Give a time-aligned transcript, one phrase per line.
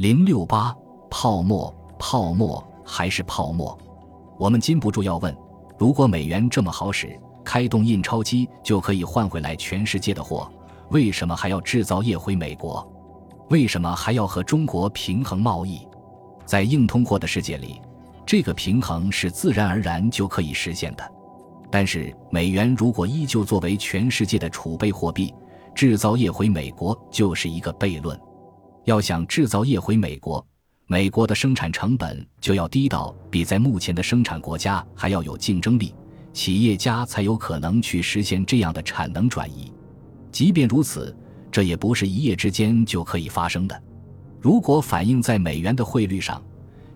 [0.00, 0.74] 零六八
[1.10, 3.76] 泡沫，泡沫还是泡沫？
[4.38, 5.36] 我们禁不住要问：
[5.76, 10.50] 如果美元这么好使，开动印钞机就可以换回来全世界的货，
[10.88, 12.90] 为什么还要制造业回美国？
[13.50, 15.86] 为什么还要和中国平衡贸易？
[16.46, 17.78] 在硬通货的世界里，
[18.24, 21.06] 这个平衡是自然而然就可以实现的。
[21.70, 25.34] 但是，美元如果依旧作为全世界的储备货币，
[25.74, 28.18] 制造业回美国就是一个悖论。
[28.84, 30.44] 要想制造业回美国，
[30.86, 35.94] 美国的生产成本就要低到比在目前的生产国家还要有竞争力，
[36.32, 39.72] 企业家才有可能去实现这样的产能转移。
[40.32, 41.14] 即便如此，
[41.50, 43.82] 这也不是一夜之间就可以发生的。
[44.40, 46.42] 如果反映在美元的汇率上，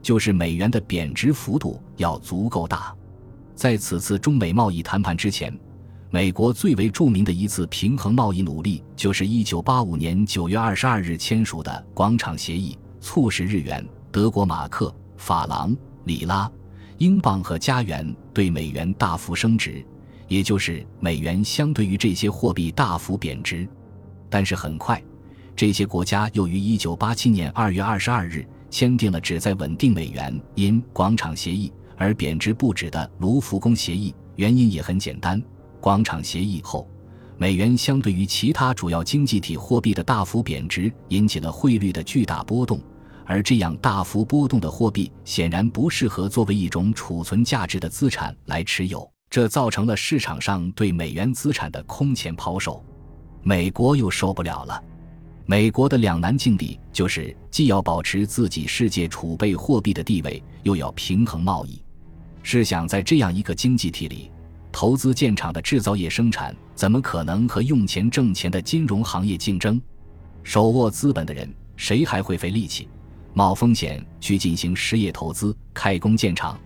[0.00, 2.94] 就是美元的贬值幅度要足够大。
[3.54, 5.56] 在此次中美贸易谈判之前，
[6.14, 16.48] 美国最为著名的一次平衡贸易努力，就是1985年9月22日签署的广场协议，促使日元、德国马克、法郎、里拉、
[16.98, 19.84] 英镑和加元对美元大幅升值，
[20.28, 23.68] 也就是美元相对于这些货币大幅贬值。
[24.30, 25.02] 但是很快，
[25.56, 34.14] 这些国家又于1987年2月22日签订了旨在稳定美元因广场协议而贬值不止的卢浮宫协议。
[34.36, 35.42] 原因也很简单：
[35.84, 36.88] 广场协议后，
[37.36, 42.80] 美元相对于其他主要经济体货币的大幅贬值，引起了汇率的巨大波动。
[43.26, 52.82] 而这样大幅波动的货币显然不适合作为一种储存价值的资产来持有，这造成了市场上对美元资产的空前抛售。
[53.42, 54.82] 美国又受不了了。
[55.44, 61.82] 美国的两难境地就是，既要保持自己世界储备货币的地位，又要平衡贸易。
[62.42, 64.30] 试想，在这样一个经济体里，
[64.74, 69.80] 投资建厂的制造业生产，怎么可能和用钱挣钱的金融行业竞争？
[70.42, 72.88] 手握资本的人，谁还会费力气、
[73.34, 76.58] 冒风险去进行实业投资、开工建厂？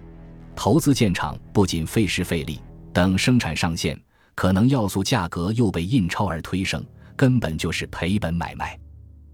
[0.57, 2.59] 投资建厂不仅费时费力，
[2.95, 4.01] 等生产上线。
[4.35, 6.83] 可能要素价格又被印钞而推升，
[7.15, 8.79] 根本就是赔本买卖。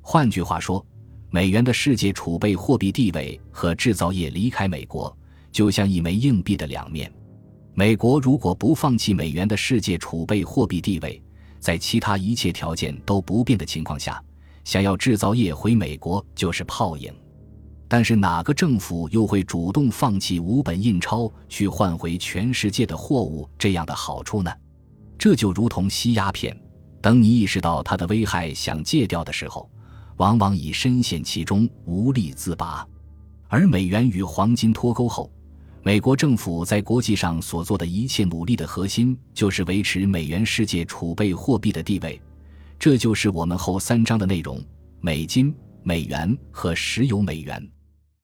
[0.00, 0.84] 换句话说，
[1.30, 5.16] 美元的世界储备货币地位和制造业离开美国，
[5.52, 7.08] 就像一枚硬币的两面。
[7.76, 11.20] 美国如果不放弃美元的世界储备货币地位，
[11.58, 14.22] 在其他一切条件都不变的情况下，
[14.62, 17.12] 想要制造业回美国就是泡影。
[17.88, 24.52] 但是哪个政府又会主动放弃无本印钞去换回全世界的货物这样的好处呢？
[25.18, 26.56] 这就如同吸鸦片，
[27.02, 29.68] 等你意识到它的危害，想戒掉的时候，
[30.18, 32.86] 往往已深陷其中，无力自拔。
[33.48, 35.30] 而美元与黄金脱钩后，
[35.86, 42.18] 美国政府在国际上所做的一切努力的核心，就是维持美元世界储备货币的地位。
[42.78, 44.64] 这就是我们后三章的内容：
[45.02, 47.62] 美金、美元和石油美元。